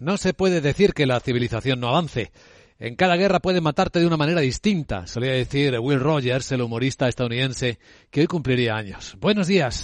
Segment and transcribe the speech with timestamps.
[0.00, 2.30] No se puede decir que la civilización no avance.
[2.78, 7.08] En cada guerra puede matarte de una manera distinta, solía decir Will Rogers, el humorista
[7.08, 9.16] estadounidense, que hoy cumpliría años.
[9.18, 9.82] Buenos días.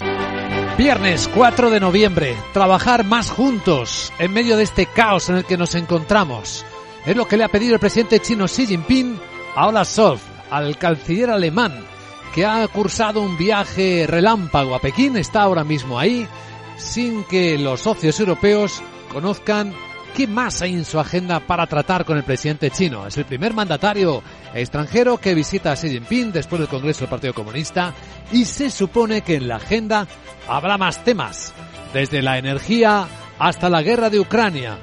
[0.77, 2.33] Viernes 4 de noviembre.
[2.53, 6.65] Trabajar más juntos en medio de este caos en el que nos encontramos.
[7.05, 9.19] Es lo que le ha pedido el presidente chino Xi Jinping
[9.53, 11.83] a Olaf Scholz, al canciller alemán,
[12.33, 16.25] que ha cursado un viaje relámpago a Pekín, está ahora mismo ahí,
[16.77, 19.73] sin que los socios europeos conozcan
[20.15, 23.05] ¿Qué más hay en su agenda para tratar con el presidente chino?
[23.05, 27.33] Es el primer mandatario extranjero que visita a Xi Jinping después del Congreso del Partido
[27.33, 27.93] Comunista
[28.31, 30.07] y se supone que en la agenda
[30.47, 31.53] habrá más temas,
[31.93, 34.77] desde la energía hasta la guerra de Ucrania.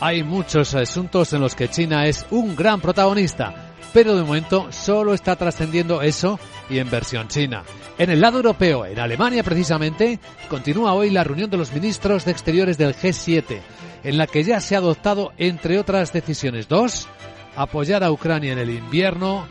[0.00, 5.14] Hay muchos asuntos en los que China es un gran protagonista, pero de momento solo
[5.14, 7.62] está trascendiendo eso y en versión china.
[7.98, 12.32] En el lado europeo, en Alemania precisamente, continúa hoy la reunión de los ministros de
[12.32, 13.60] Exteriores del G7
[14.04, 17.08] en la que ya se ha adoptado, entre otras decisiones, dos,
[17.56, 19.46] apoyar a Ucrania en el invierno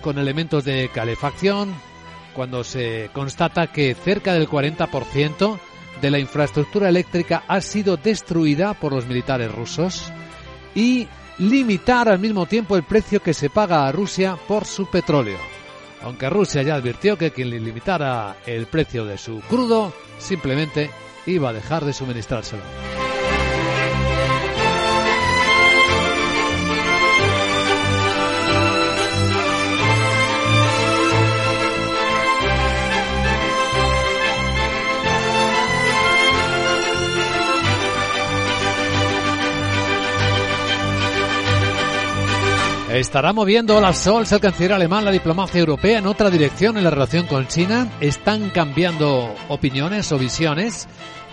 [0.00, 1.74] con elementos de calefacción,
[2.34, 5.58] cuando se constata que cerca del 40%
[6.00, 10.12] de la infraestructura eléctrica ha sido destruida por los militares rusos,
[10.74, 11.06] y
[11.38, 15.38] limitar al mismo tiempo el precio que se paga a Rusia por su petróleo.
[16.02, 20.90] Aunque Rusia ya advirtió que quien limitara el precio de su crudo simplemente
[21.26, 23.01] iba a dejar de suministrárselo.
[43.12, 46.88] ¿Estará moviendo Olaf Scholz, el canciller alemán, la diplomacia europea en otra dirección en la
[46.88, 47.92] relación con China?
[48.00, 50.88] ¿Están cambiando opiniones o visiones?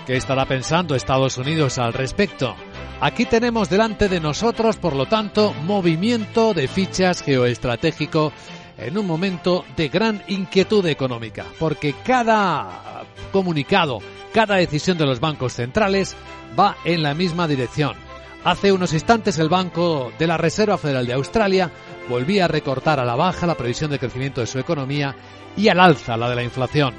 [0.05, 2.53] ¿Qué estará pensando Estados Unidos al respecto?
[2.99, 8.33] Aquí tenemos delante de nosotros, por lo tanto, movimiento de fichas geoestratégico
[8.77, 13.99] en un momento de gran inquietud económica, porque cada comunicado,
[14.33, 16.17] cada decisión de los bancos centrales
[16.59, 18.08] va en la misma dirección
[18.43, 21.71] Hace unos instantes el Banco de la Reserva Federal de Australia
[22.07, 25.13] volvía a recortar a la baja la previsión de crecimiento de su economía
[25.57, 26.93] y al alza la de la inflación.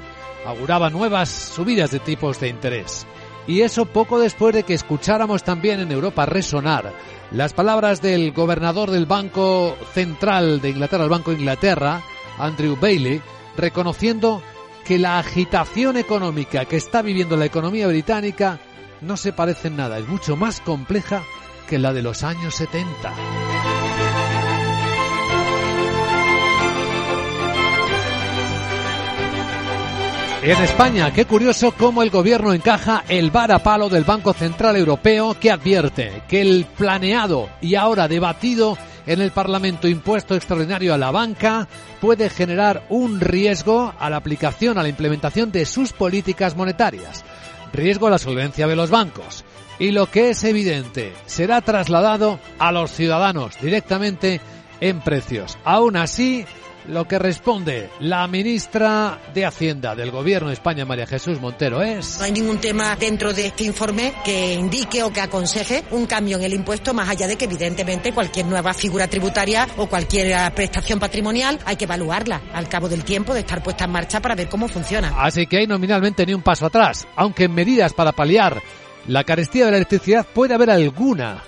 [0.45, 3.07] Auguraba nuevas subidas de tipos de interés.
[3.47, 6.93] Y eso poco después de que escucháramos también en Europa resonar
[7.31, 12.03] las palabras del gobernador del Banco Central de Inglaterra, el Banco de Inglaterra,
[12.37, 13.19] Andrew Bailey,
[13.57, 14.43] reconociendo
[14.85, 18.59] que la agitación económica que está viviendo la economía británica
[19.01, 21.23] no se parece en nada, es mucho más compleja
[21.67, 23.13] que la de los años 70.
[30.43, 35.51] En España, qué curioso cómo el gobierno encaja el varapalo del Banco Central Europeo que
[35.51, 38.75] advierte que el planeado y ahora debatido
[39.05, 41.67] en el Parlamento impuesto extraordinario a la banca
[41.99, 47.23] puede generar un riesgo a la aplicación, a la implementación de sus políticas monetarias
[47.73, 49.43] riesgo a la solvencia de los bancos.
[49.79, 54.39] Y lo que es evidente, será trasladado a los ciudadanos directamente
[54.79, 55.57] en precios.
[55.63, 56.45] Aún así,
[56.91, 62.17] lo que responde la ministra de Hacienda del Gobierno de España, María Jesús Montero, es...
[62.17, 66.37] No hay ningún tema dentro de este informe que indique o que aconseje un cambio
[66.37, 70.99] en el impuesto, más allá de que evidentemente cualquier nueva figura tributaria o cualquier prestación
[70.99, 74.49] patrimonial hay que evaluarla al cabo del tiempo de estar puesta en marcha para ver
[74.49, 75.13] cómo funciona.
[75.17, 78.61] Así que hay nominalmente ni un paso atrás, aunque en medidas para paliar
[79.07, 81.41] la carestía de la electricidad puede haber alguna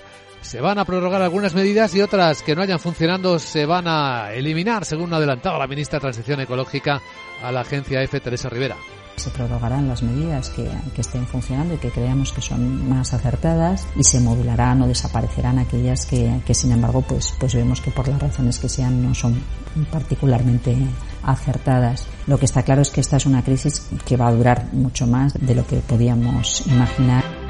[0.44, 4.32] se van a prorrogar algunas medidas y otras que no hayan funcionando se van a
[4.32, 7.00] eliminar, según ha adelantado la ministra de Transición Ecológica
[7.42, 8.20] a la agencia F.
[8.20, 8.76] Teresa Rivera.
[9.16, 10.68] Se prorrogarán las medidas que,
[10.98, 16.04] estén funcionando y que creamos que son más acertadas y se modularán o desaparecerán aquellas
[16.04, 19.40] que, que sin embargo pues, pues vemos que por las razones que sean no son
[19.90, 20.76] particularmente
[21.22, 22.06] acertadas.
[22.26, 25.06] Lo que está claro es que esta es una crisis que va a durar mucho
[25.06, 27.43] más de lo que podíamos imaginar.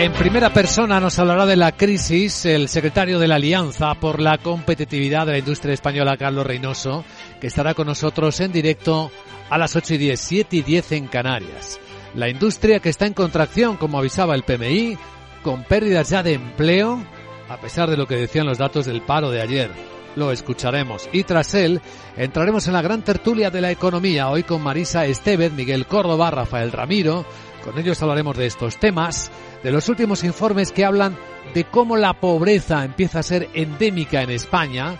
[0.00, 4.38] En primera persona nos hablará de la crisis el secretario de la Alianza por la
[4.38, 7.04] Competitividad de la Industria Española, Carlos Reynoso,
[7.38, 9.12] que estará con nosotros en directo
[9.50, 11.78] a las 8 y 10, 7 y 10 en Canarias.
[12.14, 14.96] La industria que está en contracción, como avisaba el PMI,
[15.42, 17.04] con pérdidas ya de empleo,
[17.50, 19.70] a pesar de lo que decían los datos del paro de ayer.
[20.16, 21.10] Lo escucharemos.
[21.12, 21.82] Y tras él,
[22.16, 26.72] entraremos en la gran tertulia de la economía, hoy con Marisa Estevez, Miguel Córdoba, Rafael
[26.72, 27.26] Ramiro.
[27.62, 29.30] Con ellos hablaremos de estos temas
[29.62, 31.16] de los últimos informes que hablan
[31.54, 34.96] de cómo la pobreza empieza a ser endémica en España,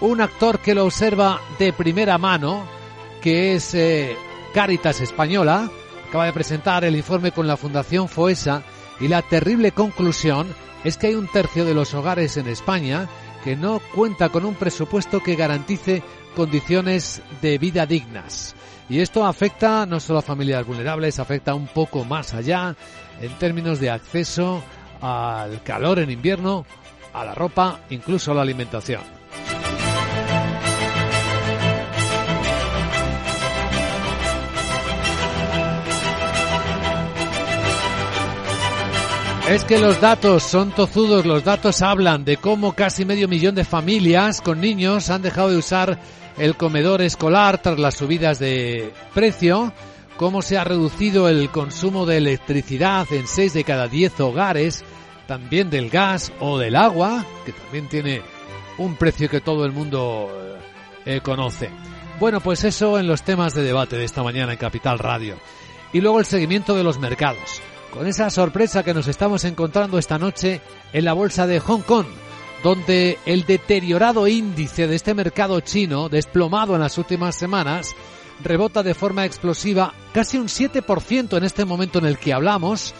[0.00, 2.66] un actor que lo observa de primera mano,
[3.22, 4.16] que es eh,
[4.52, 5.70] Caritas Española,
[6.08, 8.62] acaba de presentar el informe con la Fundación FOESA
[9.00, 10.46] y la terrible conclusión
[10.84, 13.08] es que hay un tercio de los hogares en España
[13.42, 16.02] que no cuenta con un presupuesto que garantice
[16.34, 18.54] condiciones de vida dignas.
[18.88, 22.76] Y esto afecta no solo a familias vulnerables, afecta un poco más allá
[23.20, 24.62] en términos de acceso
[25.00, 26.66] al calor en invierno,
[27.12, 29.13] a la ropa, incluso a la alimentación.
[39.48, 43.64] Es que los datos son tozudos, los datos hablan de cómo casi medio millón de
[43.64, 45.98] familias con niños han dejado de usar
[46.38, 49.72] el comedor escolar tras las subidas de precio,
[50.16, 54.82] cómo se ha reducido el consumo de electricidad en 6 de cada 10 hogares,
[55.26, 58.22] también del gas o del agua, que también tiene
[58.78, 60.58] un precio que todo el mundo
[61.04, 61.68] eh, conoce.
[62.18, 65.36] Bueno, pues eso en los temas de debate de esta mañana en Capital Radio.
[65.92, 67.60] Y luego el seguimiento de los mercados,
[67.94, 70.60] con esa sorpresa que nos estamos encontrando esta noche
[70.92, 72.06] en la bolsa de Hong Kong,
[72.64, 77.94] donde el deteriorado índice de este mercado chino, desplomado en las últimas semanas,
[78.42, 82.92] rebota de forma explosiva casi un 7% en este momento en el que hablamos,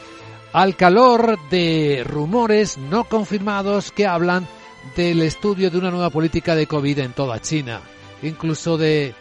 [0.53, 4.47] al calor de rumores no confirmados que hablan
[4.95, 7.81] del estudio de una nueva política de COVID en toda China,
[8.23, 9.13] incluso de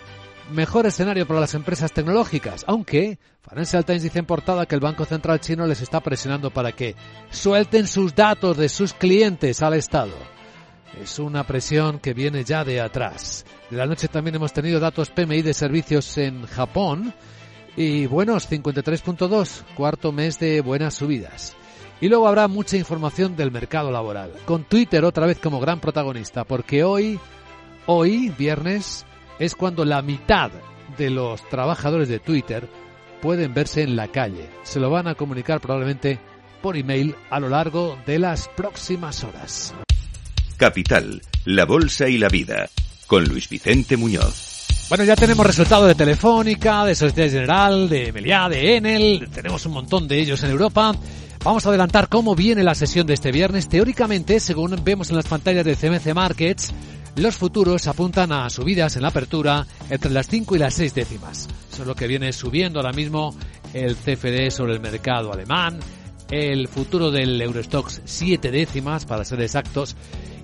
[0.51, 3.18] mejor escenario para las empresas tecnológicas, aunque
[3.48, 6.95] Financial Times dice en portada que el Banco Central chino les está presionando para que
[7.30, 10.13] suelten sus datos de sus clientes al Estado.
[11.01, 13.45] Es una presión que viene ya de atrás.
[13.69, 17.13] De la noche también hemos tenido datos PMI de servicios en Japón
[17.75, 21.56] y buenos 53.2, cuarto mes de buenas subidas.
[22.00, 26.44] Y luego habrá mucha información del mercado laboral, con Twitter otra vez como gran protagonista,
[26.44, 27.19] porque hoy,
[27.86, 29.06] hoy, viernes,
[29.40, 30.52] es cuando la mitad
[30.98, 32.68] de los trabajadores de Twitter
[33.22, 34.50] pueden verse en la calle.
[34.64, 36.20] Se lo van a comunicar probablemente
[36.62, 39.74] por email a lo largo de las próximas horas.
[40.58, 42.70] Capital, la Bolsa y la Vida,
[43.08, 44.88] con Luis Vicente Muñoz.
[44.90, 49.74] Bueno, ya tenemos resultados de Telefónica, de Sociedad General, de Meliá, de Enel, tenemos un
[49.74, 50.94] montón de ellos en Europa.
[51.44, 53.68] Vamos a adelantar cómo viene la sesión de este viernes.
[53.68, 56.74] Teóricamente, según vemos en las pantallas de CMC Markets,
[57.15, 61.48] los futuros apuntan a subidas en la apertura entre las 5 y las 6 décimas.
[61.71, 63.36] Eso es lo que viene subiendo ahora mismo
[63.74, 65.80] el CFD sobre el mercado alemán,
[66.31, 69.95] el futuro del Eurostox 7 décimas para ser exactos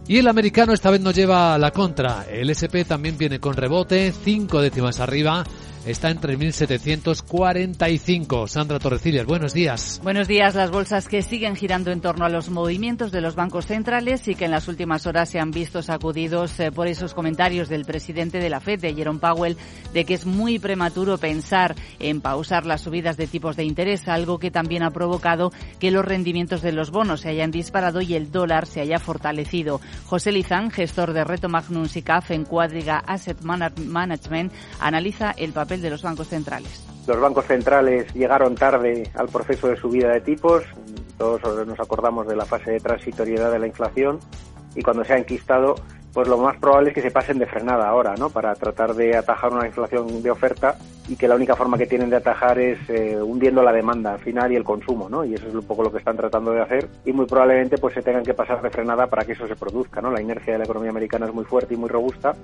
[0.08, 2.26] y el americano esta vez no lleva la contra.
[2.28, 5.44] El SP también viene con rebote, cinco décimas arriba
[5.86, 8.48] está en 3.745.
[8.48, 10.02] Sandra Torrecillas, buenos días.
[10.04, 10.56] Buenos días.
[10.56, 14.34] Las bolsas que siguen girando en torno a los movimientos de los bancos centrales y
[14.36, 18.40] que en las últimas horas se han visto sacudidos eh, por esos comentarios del presidente
[18.40, 19.56] de la Fed, de Jerome Powell,
[19.94, 24.40] de que es muy prematuro pensar en pausar las subidas de tipos de interés, algo
[24.40, 28.32] que también ha provocado que los rendimientos de los bonos se hayan disparado y el
[28.32, 29.80] dólar se haya fortalecido.
[30.06, 35.90] José Lizán, gestor de Reto Magnum SICAF en Cuadriga Asset Management, analiza el papel de
[35.90, 36.86] los bancos centrales.
[37.08, 40.64] Los bancos centrales llegaron tarde al proceso de subida de tipos.
[41.18, 44.20] Todos nos acordamos de la fase de transitoriedad de la inflación
[44.76, 45.76] y cuando se ha enquistado
[46.14, 48.30] pues lo más probable es que se pasen de frenada ahora, ¿no?
[48.30, 50.76] Para tratar de atajar una inflación de oferta
[51.10, 54.20] y que la única forma que tienen de atajar es eh, hundiendo la demanda al
[54.20, 55.26] final y el consumo, ¿no?
[55.26, 57.96] Y eso es un poco lo que están tratando de hacer y muy probablemente pues
[57.96, 60.12] se tengan que pasar de frenada para que eso se produzca, ¿no?
[60.12, 62.36] La inercia de la economía americana es muy fuerte y muy robusta.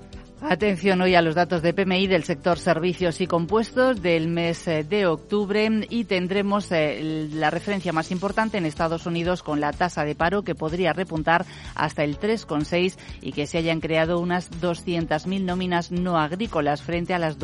[0.42, 4.84] Atención hoy a los datos de PMI del sector servicios y compuestos del mes eh,
[4.84, 10.04] de octubre y tendremos eh, la referencia más importante en Estados Unidos con la tasa
[10.04, 15.44] de paro que podría repuntar hasta el 3,6 y que se hayan creado unas 200.000
[15.44, 17.40] nóminas no agrícolas frente a las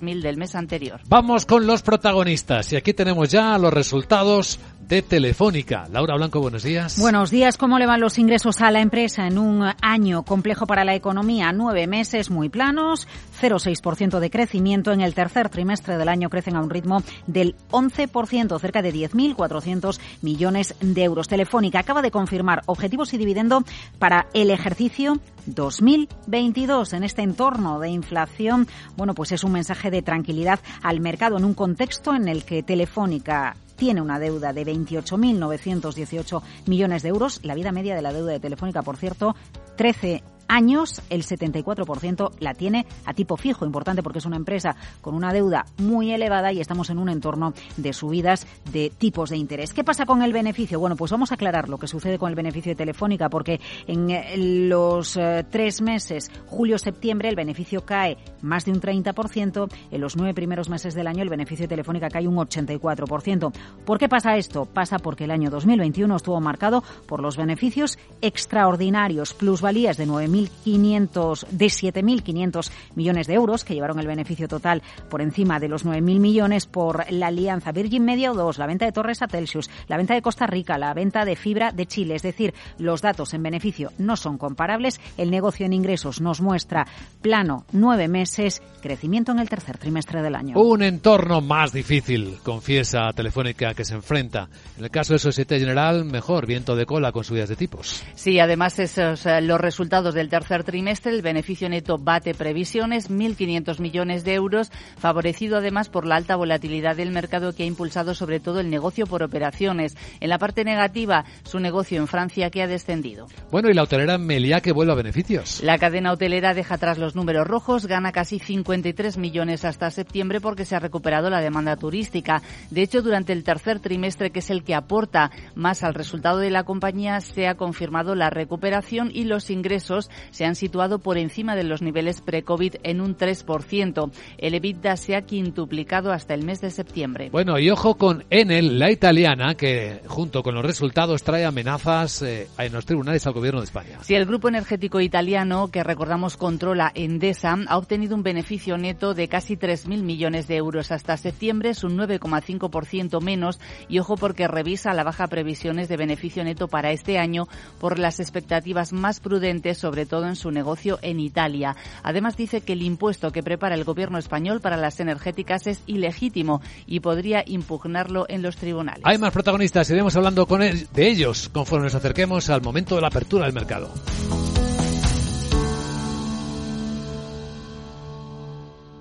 [0.00, 1.00] 263.000 del mes anterior.
[1.08, 4.58] Vamos con los protagonistas y aquí tenemos ya los resultados
[4.88, 5.88] de Telefónica.
[5.90, 6.98] Laura Blanco, buenos días.
[6.98, 7.56] Buenos días.
[7.56, 11.52] ¿Cómo le van los ingresos a la empresa en un año complejo para la economía?
[11.52, 13.08] Nueve meses muy planos,
[13.40, 14.92] 0,6% de crecimiento.
[14.92, 19.98] En el tercer trimestre del año crecen a un ritmo del 11%, cerca de 10.400
[20.20, 21.28] millones de euros.
[21.28, 23.64] Telefónica acaba de confirmar objetivos y dividendo
[23.98, 28.68] para el ejercicio 2022 en este entorno de inflación.
[28.96, 32.62] Bueno, pues es un mensaje de tranquilidad al mercado en un contexto en el que
[32.62, 37.40] Telefónica tiene una deuda de 28.918 millones de euros.
[37.42, 39.34] La vida media de la deuda de Telefónica, por cierto,
[39.76, 43.64] 13 años, el 74% la tiene a tipo fijo.
[43.64, 47.54] Importante porque es una empresa con una deuda muy elevada y estamos en un entorno
[47.76, 49.72] de subidas de tipos de interés.
[49.72, 50.78] ¿Qué pasa con el beneficio?
[50.78, 54.68] Bueno, pues vamos a aclarar lo que sucede con el beneficio de Telefónica porque en
[54.68, 59.72] los eh, tres meses, julio-septiembre, el beneficio cae más de un 30%.
[59.90, 63.52] En los nueve primeros meses del año, el beneficio de Telefónica cae un 84%.
[63.86, 64.66] ¿Por qué pasa esto?
[64.66, 70.06] Pasa porque el año 2021 estuvo marcado por los beneficios extraordinarios, plusvalías de
[70.42, 75.84] 9.500, de 7.500 millones de euros, que llevaron el beneficio total por encima de los
[75.84, 79.70] 9.000 millones por la alianza Virgin Media o 2, la venta de Torres a Telsius,
[79.88, 82.14] la venta de Costa Rica, la venta de fibra de Chile.
[82.14, 85.00] Es decir, los datos en beneficio no son comparables.
[85.16, 86.86] El negocio en ingresos nos muestra
[87.20, 90.58] plano nueve meses, crecimiento en el tercer trimestre del año.
[90.58, 94.48] Un entorno más difícil, confiesa Telefónica, que se enfrenta.
[94.78, 98.02] En el caso de Societe General, mejor viento de cola con subidas de tipos.
[98.14, 103.80] Sí, además esos eh, los resultados del tercer trimestre, el beneficio neto bate previsiones, 1.500
[103.80, 108.38] millones de euros, favorecido además por la alta volatilidad del mercado que ha impulsado sobre
[108.38, 109.96] todo el negocio por operaciones.
[110.20, 113.26] En la parte negativa, su negocio en Francia que ha descendido.
[113.50, 115.60] Bueno, y la hotelera Meliá que vuelve a beneficios.
[115.60, 120.64] La cadena hotelera deja atrás los números rojos, gana casi 53 millones hasta septiembre porque
[120.64, 122.42] se ha recuperado la demanda turística.
[122.70, 126.50] De hecho, durante el tercer trimestre, que es el que aporta más al resultado de
[126.50, 131.56] la compañía, se ha confirmado la recuperación y los ingresos se han situado por encima
[131.56, 134.10] de los niveles pre-COVID en un 3%.
[134.38, 137.30] El EBITDA se ha quintuplicado hasta el mes de septiembre.
[137.30, 142.48] Bueno, y ojo con Enel, la italiana, que junto con los resultados trae amenazas eh,
[142.58, 143.98] en los tribunales al gobierno de España.
[144.02, 149.28] Si el grupo energético italiano, que recordamos controla Endesa, ha obtenido un beneficio neto de
[149.28, 154.92] casi 3.000 millones de euros hasta septiembre, es un 9,5% menos, y ojo porque revisa
[154.94, 157.48] la baja previsiones de beneficio neto para este año
[157.80, 161.76] por las expectativas más prudentes, sobre todo en su negocio en Italia.
[162.02, 166.60] Además dice que el impuesto que prepara el gobierno español para las energéticas es ilegítimo
[166.86, 169.02] y podría impugnarlo en los tribunales.
[169.04, 173.08] Hay más protagonistas, iremos hablando con de ellos conforme nos acerquemos al momento de la
[173.08, 173.92] apertura del mercado.